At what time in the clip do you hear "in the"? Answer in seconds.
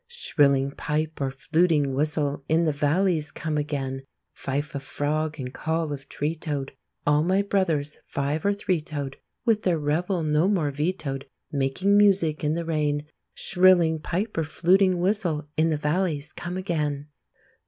2.49-2.71, 12.43-12.65, 15.55-15.77